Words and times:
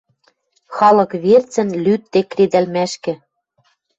Халык 0.75 1.11
верцӹн 1.23 1.69
лӱдде 1.83 2.21
кредӓлмӓшкӹ 2.31 3.13